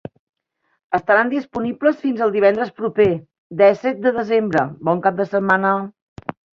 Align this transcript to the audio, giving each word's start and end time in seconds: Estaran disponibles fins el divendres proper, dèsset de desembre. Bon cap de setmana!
Estaran 0.99 1.29
disponibles 1.33 2.01
fins 2.07 2.25
el 2.29 2.35
divendres 2.39 2.73
proper, 2.81 3.09
dèsset 3.63 4.03
de 4.09 4.17
desembre. 4.21 4.69
Bon 4.91 5.09
cap 5.09 5.25
de 5.25 5.33
setmana! 5.33 5.81